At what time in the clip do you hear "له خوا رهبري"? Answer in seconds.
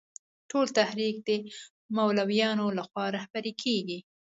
2.77-3.53